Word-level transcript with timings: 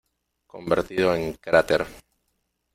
Convertido 0.47 1.13
en 1.13 1.33
cráter. 1.35 1.85